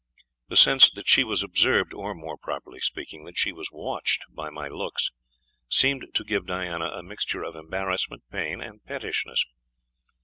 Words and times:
The 0.47 0.57
sense 0.57 0.89
that 0.89 1.07
she 1.07 1.23
was 1.23 1.43
observed, 1.43 1.93
or, 1.93 2.15
more 2.15 2.35
properly 2.35 2.79
speaking, 2.79 3.23
that 3.25 3.37
she 3.37 3.51
was 3.51 3.69
watched 3.71 4.25
by 4.31 4.49
my 4.49 4.67
looks, 4.67 5.11
seemed 5.69 6.07
to 6.15 6.23
give 6.23 6.47
Diana 6.47 6.85
a 6.85 7.03
mixture 7.03 7.43
of 7.43 7.55
embarrassment, 7.55 8.23
pain, 8.31 8.61
and 8.61 8.83
pettishness. 8.83 9.45